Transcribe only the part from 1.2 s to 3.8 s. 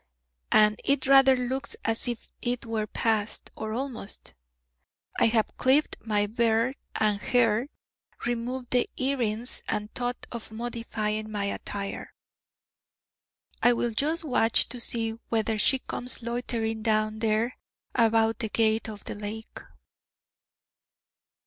looks as if it were past or